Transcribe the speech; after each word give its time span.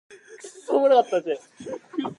Conway 0.09 0.21
was 0.35 0.67
born 0.67 0.77
in 0.77 0.81
Walnut 0.81 1.11
Ridge, 1.25 1.37
Arkansas. 1.37 1.89